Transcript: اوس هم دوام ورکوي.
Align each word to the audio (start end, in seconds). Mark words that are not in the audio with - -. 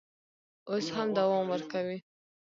اوس 0.69 0.85
هم 0.95 1.07
دوام 1.17 1.45
ورکوي. 1.53 1.97